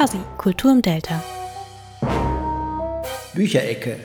Fuzzy, 0.00 0.20
Kultur 0.38 0.72
im 0.72 0.80
Delta. 0.80 1.22
Bücherecke. 3.34 3.98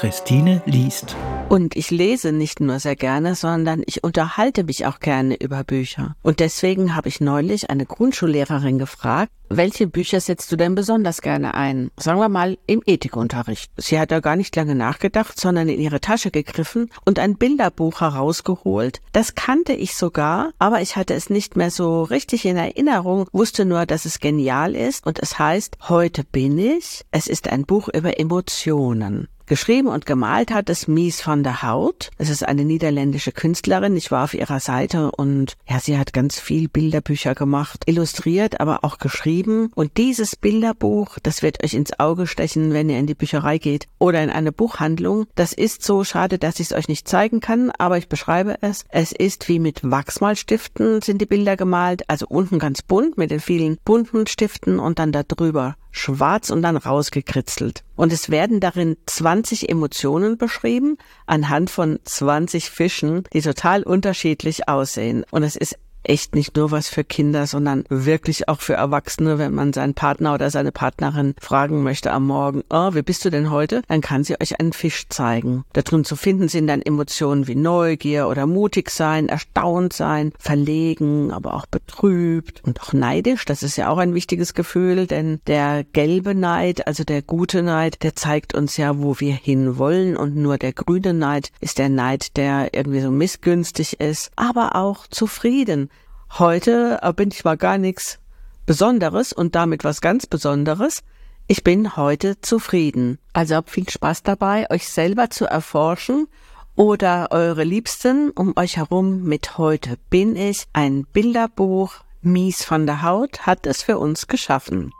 Christine 0.00 0.62
liest. 0.64 1.14
Und 1.50 1.76
ich 1.76 1.90
lese 1.90 2.32
nicht 2.32 2.58
nur 2.60 2.78
sehr 2.78 2.96
gerne, 2.96 3.34
sondern 3.34 3.82
ich 3.84 4.02
unterhalte 4.02 4.64
mich 4.64 4.86
auch 4.86 4.98
gerne 4.98 5.38
über 5.38 5.62
Bücher. 5.62 6.16
Und 6.22 6.40
deswegen 6.40 6.96
habe 6.96 7.08
ich 7.08 7.20
neulich 7.20 7.68
eine 7.68 7.84
Grundschullehrerin 7.84 8.78
gefragt, 8.78 9.30
welche 9.50 9.86
Bücher 9.86 10.20
setzt 10.20 10.50
du 10.52 10.56
denn 10.56 10.74
besonders 10.74 11.20
gerne 11.20 11.52
ein? 11.52 11.90
Sagen 11.98 12.18
wir 12.18 12.30
mal 12.30 12.56
im 12.66 12.82
Ethikunterricht. 12.86 13.70
Sie 13.76 14.00
hat 14.00 14.10
da 14.10 14.20
gar 14.20 14.36
nicht 14.36 14.56
lange 14.56 14.74
nachgedacht, 14.74 15.38
sondern 15.38 15.68
in 15.68 15.80
ihre 15.80 16.00
Tasche 16.00 16.30
gegriffen 16.30 16.88
und 17.04 17.18
ein 17.18 17.36
Bilderbuch 17.36 18.00
herausgeholt. 18.00 19.02
Das 19.12 19.34
kannte 19.34 19.74
ich 19.74 19.96
sogar, 19.96 20.52
aber 20.58 20.80
ich 20.80 20.96
hatte 20.96 21.12
es 21.12 21.28
nicht 21.28 21.56
mehr 21.56 21.70
so 21.70 22.04
richtig 22.04 22.46
in 22.46 22.56
Erinnerung, 22.56 23.26
wusste 23.32 23.66
nur, 23.66 23.84
dass 23.84 24.06
es 24.06 24.18
genial 24.20 24.74
ist 24.74 25.04
und 25.04 25.18
es 25.18 25.38
heißt 25.38 25.76
Heute 25.90 26.24
bin 26.24 26.56
ich. 26.56 27.02
Es 27.10 27.26
ist 27.26 27.48
ein 27.48 27.64
Buch 27.66 27.90
über 27.92 28.18
Emotionen. 28.18 29.28
Geschrieben 29.50 29.88
und 29.88 30.06
gemalt 30.06 30.52
hat 30.52 30.70
es 30.70 30.86
Mies 30.86 31.26
van 31.26 31.42
der 31.42 31.64
Hout. 31.64 32.10
Es 32.18 32.28
ist 32.28 32.46
eine 32.46 32.64
niederländische 32.64 33.32
Künstlerin. 33.32 33.96
Ich 33.96 34.12
war 34.12 34.22
auf 34.22 34.32
ihrer 34.32 34.60
Seite 34.60 35.10
und 35.10 35.56
ja, 35.68 35.80
sie 35.80 35.98
hat 35.98 36.12
ganz 36.12 36.38
viel 36.38 36.68
Bilderbücher 36.68 37.34
gemacht, 37.34 37.82
illustriert, 37.86 38.60
aber 38.60 38.84
auch 38.84 38.98
geschrieben. 38.98 39.72
Und 39.74 39.96
dieses 39.96 40.36
Bilderbuch, 40.36 41.18
das 41.24 41.42
wird 41.42 41.64
euch 41.64 41.74
ins 41.74 41.98
Auge 41.98 42.28
stechen, 42.28 42.72
wenn 42.72 42.88
ihr 42.88 43.00
in 43.00 43.08
die 43.08 43.16
Bücherei 43.16 43.58
geht 43.58 43.88
oder 43.98 44.22
in 44.22 44.30
eine 44.30 44.52
Buchhandlung. 44.52 45.26
Das 45.34 45.52
ist 45.52 45.82
so 45.82 46.04
schade, 46.04 46.38
dass 46.38 46.60
ich 46.60 46.70
es 46.70 46.72
euch 46.72 46.86
nicht 46.86 47.08
zeigen 47.08 47.40
kann, 47.40 47.72
aber 47.76 47.98
ich 47.98 48.08
beschreibe 48.08 48.56
es. 48.60 48.84
Es 48.90 49.10
ist 49.10 49.48
wie 49.48 49.58
mit 49.58 49.80
Wachsmalstiften 49.82 51.02
sind 51.02 51.20
die 51.20 51.26
Bilder 51.26 51.56
gemalt, 51.56 52.08
also 52.08 52.26
unten 52.28 52.60
ganz 52.60 52.82
bunt 52.82 53.18
mit 53.18 53.32
den 53.32 53.40
vielen 53.40 53.78
bunten 53.84 54.28
Stiften 54.28 54.78
und 54.78 55.00
dann 55.00 55.10
da 55.10 55.24
drüber 55.24 55.74
schwarz 55.90 56.50
und 56.50 56.62
dann 56.62 56.76
rausgekritzelt. 56.76 57.84
Und 57.96 58.12
es 58.12 58.30
werden 58.30 58.60
darin 58.60 58.96
20 59.06 59.68
Emotionen 59.68 60.38
beschrieben 60.38 60.96
anhand 61.26 61.70
von 61.70 61.98
20 62.04 62.70
Fischen, 62.70 63.24
die 63.32 63.42
total 63.42 63.82
unterschiedlich 63.82 64.68
aussehen. 64.68 65.24
Und 65.30 65.42
es 65.42 65.56
ist 65.56 65.78
echt 66.02 66.34
nicht 66.34 66.56
nur 66.56 66.70
was 66.70 66.88
für 66.88 67.04
Kinder, 67.04 67.46
sondern 67.46 67.84
wirklich 67.88 68.48
auch 68.48 68.60
für 68.60 68.74
Erwachsene, 68.74 69.38
wenn 69.38 69.54
man 69.54 69.72
seinen 69.72 69.94
Partner 69.94 70.34
oder 70.34 70.50
seine 70.50 70.72
Partnerin 70.72 71.34
fragen 71.40 71.82
möchte 71.82 72.12
am 72.12 72.26
Morgen, 72.26 72.62
oh, 72.70 72.94
wie 72.94 73.02
bist 73.02 73.24
du 73.24 73.30
denn 73.30 73.50
heute? 73.50 73.82
Dann 73.88 74.00
kann 74.00 74.24
sie 74.24 74.40
euch 74.40 74.58
einen 74.60 74.72
Fisch 74.72 75.08
zeigen. 75.08 75.64
Darin 75.72 76.04
zu 76.04 76.16
finden 76.16 76.48
sind 76.48 76.66
dann 76.66 76.82
Emotionen 76.82 77.46
wie 77.46 77.54
Neugier 77.54 78.28
oder 78.28 78.46
mutig 78.46 78.90
sein, 78.90 79.28
erstaunt 79.28 79.92
sein, 79.92 80.32
verlegen, 80.38 81.32
aber 81.32 81.54
auch 81.54 81.66
betrübt 81.66 82.62
und 82.64 82.80
auch 82.80 82.92
neidisch. 82.92 83.44
Das 83.44 83.62
ist 83.62 83.76
ja 83.76 83.88
auch 83.88 83.98
ein 83.98 84.14
wichtiges 84.14 84.54
Gefühl, 84.54 85.06
denn 85.06 85.40
der 85.46 85.84
gelbe 85.84 86.34
Neid, 86.34 86.86
also 86.86 87.04
der 87.04 87.22
gute 87.22 87.62
Neid, 87.62 88.02
der 88.02 88.16
zeigt 88.16 88.54
uns 88.54 88.76
ja, 88.76 88.98
wo 88.98 89.20
wir 89.20 89.34
hinwollen 89.34 90.16
und 90.16 90.36
nur 90.36 90.58
der 90.58 90.72
grüne 90.72 91.14
Neid 91.14 91.52
ist 91.60 91.78
der 91.78 91.88
Neid, 91.88 92.36
der 92.36 92.72
irgendwie 92.72 93.00
so 93.00 93.10
missgünstig 93.10 94.00
ist, 94.00 94.30
aber 94.36 94.76
auch 94.76 95.06
zufrieden 95.06 95.89
Heute 96.38 97.00
bin 97.16 97.30
ich 97.32 97.44
mal 97.44 97.56
gar 97.56 97.76
nichts 97.76 98.18
Besonderes 98.64 99.32
und 99.32 99.54
damit 99.54 99.82
was 99.84 100.00
ganz 100.00 100.26
Besonderes. 100.26 101.02
Ich 101.48 101.64
bin 101.64 101.96
heute 101.96 102.40
zufrieden. 102.40 103.18
Also 103.32 103.56
habt 103.56 103.70
viel 103.70 103.88
Spaß 103.88 104.22
dabei, 104.22 104.70
euch 104.70 104.88
selber 104.88 105.30
zu 105.30 105.46
erforschen 105.46 106.28
oder 106.76 107.28
eure 107.32 107.64
Liebsten 107.64 108.30
um 108.30 108.54
euch 108.56 108.76
herum 108.76 109.24
mit 109.24 109.58
heute 109.58 109.96
bin 110.08 110.36
ich. 110.36 110.66
Ein 110.72 111.04
Bilderbuch 111.04 111.94
Mies 112.22 112.64
von 112.64 112.86
der 112.86 113.02
Haut 113.02 113.46
hat 113.46 113.66
es 113.66 113.82
für 113.82 113.98
uns 113.98 114.28
geschaffen. 114.28 114.92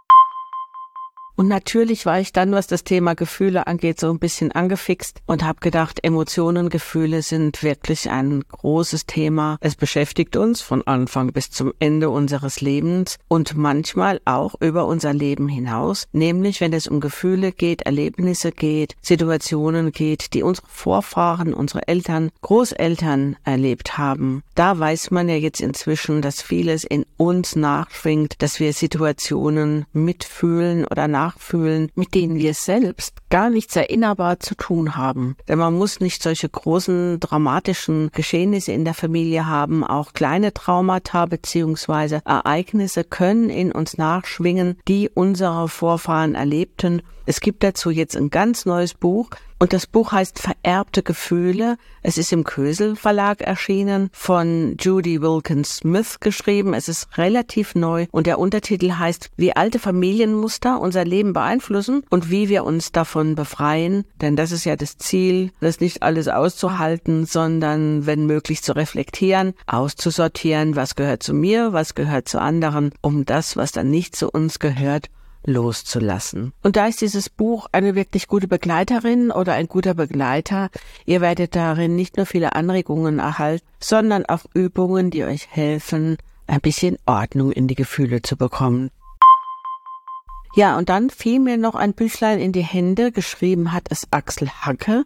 Und 1.40 1.48
natürlich 1.48 2.04
war 2.04 2.20
ich 2.20 2.34
dann, 2.34 2.52
was 2.52 2.66
das 2.66 2.84
Thema 2.84 3.14
Gefühle 3.14 3.66
angeht, 3.66 3.98
so 3.98 4.10
ein 4.10 4.18
bisschen 4.18 4.52
angefixt 4.52 5.22
und 5.24 5.42
habe 5.42 5.60
gedacht, 5.60 6.00
Emotionen, 6.02 6.68
Gefühle 6.68 7.22
sind 7.22 7.62
wirklich 7.62 8.10
ein 8.10 8.44
großes 8.46 9.06
Thema. 9.06 9.56
Es 9.62 9.74
beschäftigt 9.74 10.36
uns 10.36 10.60
von 10.60 10.86
Anfang 10.86 11.32
bis 11.32 11.50
zum 11.50 11.72
Ende 11.78 12.10
unseres 12.10 12.60
Lebens 12.60 13.16
und 13.26 13.56
manchmal 13.56 14.20
auch 14.26 14.54
über 14.60 14.84
unser 14.84 15.14
Leben 15.14 15.48
hinaus, 15.48 16.08
nämlich 16.12 16.60
wenn 16.60 16.74
es 16.74 16.86
um 16.86 17.00
Gefühle 17.00 17.52
geht, 17.52 17.86
Erlebnisse 17.86 18.52
geht, 18.52 18.94
Situationen 19.00 19.92
geht, 19.92 20.34
die 20.34 20.42
unsere 20.42 20.66
Vorfahren, 20.68 21.54
unsere 21.54 21.88
Eltern, 21.88 22.28
Großeltern 22.42 23.36
erlebt 23.44 23.96
haben. 23.96 24.42
Da 24.54 24.78
weiß 24.78 25.10
man 25.10 25.30
ja 25.30 25.36
jetzt 25.36 25.62
inzwischen, 25.62 26.20
dass 26.20 26.42
vieles 26.42 26.84
in 26.84 27.06
uns 27.20 27.54
nachschwingt, 27.54 28.42
dass 28.42 28.60
wir 28.60 28.72
Situationen 28.72 29.84
mitfühlen 29.92 30.86
oder 30.86 31.06
nach 31.06 31.30
nachfühlen, 31.30 31.90
mit 31.94 32.14
denen 32.14 32.38
wir 32.38 32.54
selbst 32.54 33.14
gar 33.30 33.50
nichts 33.50 33.76
erinnerbar 33.76 34.40
zu 34.40 34.54
tun 34.54 34.96
haben. 34.96 35.36
Denn 35.48 35.58
man 35.58 35.74
muss 35.74 36.00
nicht 36.00 36.22
solche 36.22 36.48
großen 36.48 37.20
dramatischen 37.20 38.10
Geschehnisse 38.12 38.72
in 38.72 38.84
der 38.84 38.94
Familie 38.94 39.46
haben. 39.46 39.84
Auch 39.84 40.12
kleine 40.12 40.52
Traumata 40.52 41.26
beziehungsweise 41.26 42.22
Ereignisse 42.24 43.04
können 43.04 43.50
in 43.50 43.70
uns 43.72 43.96
nachschwingen, 43.96 44.78
die 44.88 45.08
unsere 45.12 45.68
Vorfahren 45.68 46.34
erlebten. 46.34 47.02
Es 47.26 47.40
gibt 47.40 47.62
dazu 47.62 47.90
jetzt 47.90 48.16
ein 48.16 48.30
ganz 48.30 48.66
neues 48.66 48.94
Buch, 48.94 49.30
und 49.62 49.74
das 49.74 49.86
Buch 49.86 50.12
heißt 50.12 50.38
Vererbte 50.38 51.02
Gefühle. 51.02 51.76
Es 52.02 52.16
ist 52.16 52.32
im 52.32 52.44
Kösel 52.44 52.96
Verlag 52.96 53.42
erschienen, 53.42 54.08
von 54.10 54.76
Judy 54.80 55.20
Wilkins 55.20 55.76
Smith 55.76 56.18
geschrieben. 56.20 56.72
Es 56.72 56.88
ist 56.88 57.18
relativ 57.18 57.74
neu 57.74 58.06
und 58.10 58.26
der 58.26 58.38
Untertitel 58.38 58.92
heißt 58.92 59.28
Wie 59.36 59.54
alte 59.54 59.78
Familienmuster 59.78 60.80
unser 60.80 61.04
Leben 61.04 61.34
beeinflussen 61.34 62.04
und 62.08 62.30
wie 62.30 62.48
wir 62.48 62.64
uns 62.64 62.90
davon 62.90 63.34
befreien. 63.34 64.06
Denn 64.22 64.34
das 64.34 64.50
ist 64.50 64.64
ja 64.64 64.76
das 64.76 64.96
Ziel, 64.96 65.52
das 65.60 65.80
nicht 65.80 66.02
alles 66.02 66.28
auszuhalten, 66.28 67.26
sondern 67.26 68.06
wenn 68.06 68.24
möglich 68.24 68.62
zu 68.62 68.74
reflektieren, 68.74 69.52
auszusortieren, 69.66 70.74
was 70.74 70.96
gehört 70.96 71.22
zu 71.22 71.34
mir, 71.34 71.74
was 71.74 71.94
gehört 71.94 72.30
zu 72.30 72.40
anderen, 72.40 72.92
um 73.02 73.26
das, 73.26 73.58
was 73.58 73.72
dann 73.72 73.90
nicht 73.90 74.16
zu 74.16 74.30
uns 74.30 74.58
gehört, 74.58 75.10
loszulassen. 75.44 76.52
Und 76.62 76.76
da 76.76 76.86
ist 76.86 77.00
dieses 77.00 77.28
Buch 77.28 77.66
eine 77.72 77.94
wirklich 77.94 78.26
gute 78.26 78.48
Begleiterin 78.48 79.30
oder 79.30 79.54
ein 79.54 79.68
guter 79.68 79.94
Begleiter. 79.94 80.70
Ihr 81.06 81.20
werdet 81.20 81.56
darin 81.56 81.96
nicht 81.96 82.16
nur 82.16 82.26
viele 82.26 82.54
Anregungen 82.54 83.18
erhalten, 83.18 83.66
sondern 83.78 84.26
auch 84.26 84.44
Übungen, 84.54 85.10
die 85.10 85.24
euch 85.24 85.48
helfen, 85.50 86.18
ein 86.46 86.60
bisschen 86.60 86.98
Ordnung 87.06 87.52
in 87.52 87.68
die 87.68 87.74
Gefühle 87.74 88.22
zu 88.22 88.36
bekommen. 88.36 88.90
Ja, 90.56 90.76
und 90.76 90.88
dann 90.88 91.10
fiel 91.10 91.38
mir 91.38 91.56
noch 91.56 91.76
ein 91.76 91.94
Büchlein 91.94 92.40
in 92.40 92.50
die 92.50 92.64
Hände, 92.64 93.12
geschrieben 93.12 93.72
hat 93.72 93.86
es 93.88 94.08
Axel 94.10 94.48
Hacke, 94.48 95.04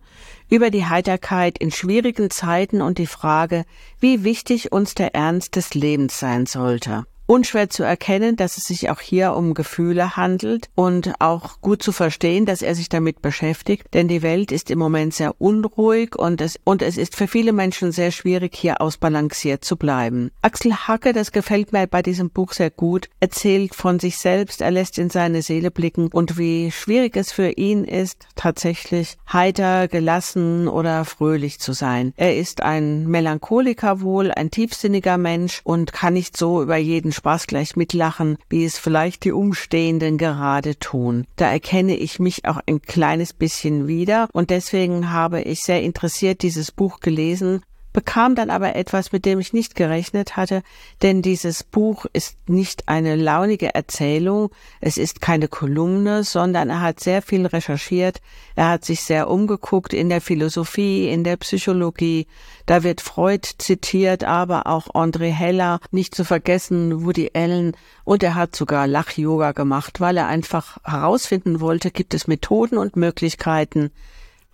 über 0.49 0.71
die 0.71 0.87
Heiterkeit 0.87 1.59
in 1.59 1.71
schwierigen 1.71 2.31
Zeiten 2.31 2.81
und 2.81 2.97
die 2.97 3.06
Frage, 3.06 3.67
wie 4.00 4.25
wichtig 4.25 4.73
uns 4.73 4.94
der 4.94 5.15
Ernst 5.15 5.56
des 5.56 5.75
Lebens 5.75 6.19
sein 6.19 6.47
sollte 6.47 7.05
unschwer 7.27 7.71
zu 7.71 7.83
erkennen, 7.83 8.37
dass 8.37 8.57
es 8.57 8.65
sich 8.65 8.91
auch 8.91 9.01
hier 9.01 9.35
um 9.35 9.55
Gefühle 9.55 10.17
handelt 10.17 10.69
und 10.75 11.15
auch 11.21 11.61
gut 11.61 11.83
zu 11.83 11.93
verstehen, 11.93 12.47
dass 12.47 12.62
er 12.62 12.75
sich 12.75 12.89
damit 12.89 13.23
beschäftigt, 13.23 13.87
denn 13.95 14.09
die 14.09 14.23
Welt 14.23 14.53
ist 14.53 14.71
im 14.71 14.79
Moment 14.79 15.15
sehr 15.15 15.41
unruhig 15.41 16.17
und 16.17 16.41
es, 16.41 16.59
und 16.65 16.83
es 16.83 16.97
ist 16.97 17.17
für 17.17 17.27
viele 17.27 17.53
Menschen 17.53 17.93
sehr 17.93 18.11
schwierig, 18.11 18.55
hier 18.55 18.81
ausbalanciert 18.81 19.65
zu 19.65 19.77
bleiben. 19.77 20.31
Axel 20.43 20.75
Hacke, 20.75 21.12
das 21.12 21.33
gefällt 21.33 21.73
mir 21.73 21.87
bei 21.87 22.03
diesem 22.03 22.31
Buch 22.31 22.53
sehr 22.53 22.71
gut, 22.71 23.09
erzählt 23.21 23.75
von 23.75 23.99
sich 23.99 24.19
selbst, 24.19 24.61
er 24.61 24.71
lässt 24.71 24.99
in 24.99 25.11
seine 25.11 25.43
Seele 25.43 25.71
blicken 25.71 26.09
und 26.09 26.37
wie 26.37 26.71
schwierig 26.71 27.17
es 27.17 27.33
für 27.33 27.51
ihn 27.51 27.85
ist, 27.85 28.27
tatsächlich 28.37 29.17
heiter, 29.33 29.89
gelassen 29.89 30.69
oder 30.69 31.05
fröhlich 31.05 31.59
zu 31.59 31.73
sein. 31.73 32.12
Er 32.17 32.37
ist 32.37 32.62
ein 32.62 33.06
Melancholiker 33.06 34.03
wohl, 34.03 34.31
ein 34.31 34.51
tiefsinniger 34.51 35.17
Mensch 35.17 35.61
und 35.65 35.93
kann 35.93 36.15
nicht 36.15 36.37
so 36.37 36.62
über 36.62 36.77
jeden 36.77 37.13
Spaß 37.14 37.47
gleich 37.47 37.76
mitlachen, 37.76 38.36
wie 38.48 38.64
es 38.64 38.78
vielleicht 38.78 39.25
die 39.25 39.32
Umstehenden 39.32 40.19
gerade 40.19 40.78
tun. 40.78 41.26
Da 41.37 41.50
erkenne 41.50 41.96
ich 41.96 42.19
mich 42.19 42.44
auch 42.44 42.61
ein 42.66 42.82
kleines 42.82 43.32
bisschen 43.32 43.87
wieder 43.88 44.28
und 44.32 44.50
deswegen 44.50 45.11
habe 45.11 45.40
ich 45.43 45.61
sehr 45.61 45.82
interessiert 45.82 46.43
dieses 46.43 46.70
Buch 46.70 47.00
gelesen 47.00 47.62
bekam 47.94 48.35
dann 48.35 48.50
aber 48.50 48.76
etwas, 48.76 49.12
mit 49.12 49.25
dem 49.25 49.41
ich 49.41 49.55
nicht 49.55 49.75
gerechnet 49.75 50.37
hatte, 50.37 50.62
denn 51.00 51.23
dieses 51.23 51.62
Buch 51.62 52.05
ist 52.12 52.37
nicht 52.46 52.88
eine 52.88 53.17
launige 53.17 53.75
Erzählung, 53.75 54.50
es 54.82 54.99
ist 54.99 55.23
keine 55.23 55.49
Kolumne, 55.49 56.25
sondern 56.25 56.69
er 56.69 56.82
hat 56.82 57.00
sehr 57.00 57.23
viel 57.23 57.46
recherchiert, 57.46 58.20
er 58.56 58.69
hat 58.69 58.85
sich 58.85 59.00
sehr 59.00 59.31
umgeguckt 59.31 59.94
in 59.94 60.11
der 60.11 60.20
Philosophie, 60.20 61.08
in 61.08 61.25
der 61.25 61.37
Psychologie, 61.38 62.26
da 62.67 62.82
wird 62.82 63.00
Freud 63.00 63.46
zitiert, 63.58 64.25
aber 64.25 64.67
auch 64.67 64.88
André 64.88 65.31
Heller, 65.31 65.81
nicht 65.91 66.14
zu 66.14 66.25
vergessen 66.25 67.05
Woody 67.05 67.31
Allen. 67.35 67.76
Und 68.05 68.23
er 68.23 68.35
hat 68.35 68.56
sogar 68.56 68.87
Lach-Yoga 68.87 69.52
gemacht, 69.52 70.00
weil 70.00 70.17
er 70.17 70.26
einfach 70.26 70.79
herausfinden 70.82 71.61
wollte, 71.61 71.91
gibt 71.91 72.14
es 72.14 72.26
Methoden 72.26 72.79
und 72.79 72.96
Möglichkeiten, 72.96 73.91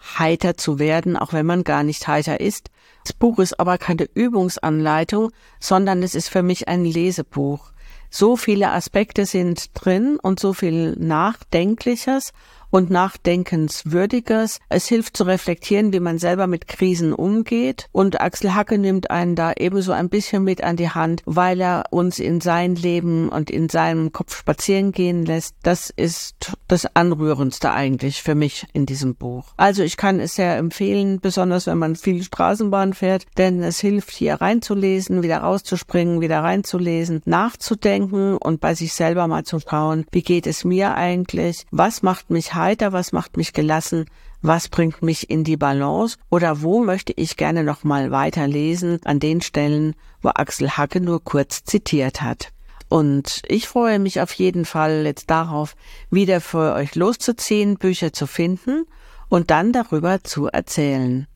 heiter 0.01 0.57
zu 0.57 0.79
werden, 0.79 1.17
auch 1.17 1.33
wenn 1.33 1.47
man 1.47 1.65
gar 1.65 1.83
nicht 1.83 2.09
heiter 2.09 2.41
ist. 2.41 2.71
Das 3.05 3.13
Buch 3.13 3.39
ist 3.39 3.59
aber 3.61 3.79
keine 3.79 4.07
Übungsanleitung, 4.15 5.31
sondern 5.59 6.03
es 6.03 6.15
ist 6.15 6.29
für 6.29 6.43
mich 6.43 6.69
ein 6.69 6.85
Lesebuch. 6.85 7.73
So 8.11 8.37
viele 8.37 8.71
Aspekte 8.71 9.25
sind 9.25 9.71
drin 9.75 10.19
und 10.21 10.41
so 10.41 10.53
viel 10.53 10.97
Nachdenkliches 10.97 12.33
und 12.71 12.91
Nachdenkenswürdiges. 12.91 14.61
Es 14.69 14.87
hilft 14.87 15.17
zu 15.17 15.25
reflektieren, 15.25 15.93
wie 15.93 16.01
man 16.01 16.19
selber 16.19 16.47
mit 16.47 16.69
Krisen 16.69 17.13
umgeht. 17.13 17.89
Und 17.93 18.21
Axel 18.21 18.55
Hacke 18.55 18.79
nimmt 18.79 19.11
einen 19.11 19.35
da 19.35 19.53
ebenso 19.57 19.93
ein 19.93 20.09
bisschen 20.09 20.45
mit 20.45 20.63
an 20.63 20.77
die 20.77 20.91
Hand, 20.91 21.23
weil 21.27 21.61
er 21.61 21.85
uns 21.91 22.19
in 22.19 22.41
sein 22.41 22.75
Leben 22.75 23.29
und 23.29 23.51
in 23.51 23.69
seinem 23.69 24.13
Kopf 24.13 24.37
spazieren 24.37 24.93
gehen 24.93 25.25
lässt. 25.25 25.55
Das 25.63 25.91
ist 25.91 26.53
das 26.69 26.87
Anrührendste 26.95 27.73
eigentlich 27.73 28.23
für 28.23 28.35
mich 28.35 28.67
in 28.73 28.87
diesem 28.87 29.15
Buch. 29.15 29.47
Also 29.57 29.83
ich 29.83 29.97
kann 29.97 30.21
es 30.21 30.35
sehr 30.35 30.57
empfehlen, 30.57 31.21
besonders 31.21 31.67
wenn 31.67 31.79
man 31.79 31.97
viel 31.97 32.23
Straßenbahn 32.23 32.95
fährt, 32.95 33.27
denn 33.37 33.63
es 33.63 33.81
hilft 33.81 34.11
hier 34.11 34.35
reinzulesen, 34.35 35.23
wieder 35.23 35.39
rauszuspringen, 35.39 36.21
wieder 36.21 36.41
reinzulesen, 36.41 37.23
nachzudenken 37.25 38.37
und 38.37 38.61
bei 38.61 38.75
sich 38.75 38.93
selber 38.93 39.27
mal 39.27 39.45
zu 39.45 39.59
schauen, 39.61 40.07
wie 40.13 40.23
geht 40.23 40.47
es 40.47 40.65
mir 40.65 40.95
eigentlich, 40.95 41.67
was 41.71 42.03
macht 42.03 42.31
mich 42.31 42.55
heiter, 42.61 42.93
was 42.93 43.13
macht 43.13 43.37
mich 43.37 43.53
gelassen, 43.53 44.07
was 44.43 44.69
bringt 44.69 45.03
mich 45.03 45.31
in 45.31 45.45
die 45.45 45.57
Balance 45.57 46.17
oder 46.31 46.63
wo 46.63 46.83
möchte 46.83 47.13
ich 47.17 47.37
gerne 47.37 47.65
noch 47.65 47.85
mal 47.85 48.11
weiterlesen 48.11 49.01
an 49.05 49.21
den 49.21 49.41
Stellen, 49.41 49.95
wo 50.23 50.31
Axel 50.31 50.71
Hacke 50.71 51.01
nur 51.01 51.23
kurz 51.23 51.65
zitiert 51.65 52.23
hat. 52.23 52.53
Und 52.89 53.43
ich 53.47 53.69
freue 53.69 53.99
mich 53.99 54.21
auf 54.21 54.33
jeden 54.33 54.65
Fall 54.65 55.05
jetzt 55.07 55.31
darauf, 55.31 55.77
wieder 56.11 56.41
für 56.41 56.75
euch 56.75 56.95
loszuziehen, 56.95 57.77
Bücher 57.77 58.13
zu 58.13 58.27
finden 58.27 58.85
und 59.29 59.51
dann 59.51 59.73
darüber 59.73 60.23
zu 60.25 60.49
erzählen. 60.49 61.27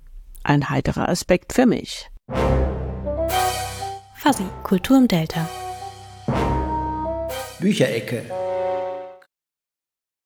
Ein 0.42 0.68
heiterer 0.68 1.08
Aspekt 1.08 1.52
für 1.52 1.66
mich. 1.66 2.10
Fuzzy, 4.16 4.44
Kultur 4.62 4.98
im 4.98 5.08
Delta. 5.08 5.48
Bücherecke 7.60 8.24